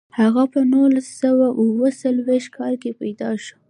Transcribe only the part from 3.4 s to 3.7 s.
شو.